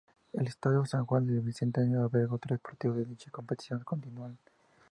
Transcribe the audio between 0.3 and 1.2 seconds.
El Estadio San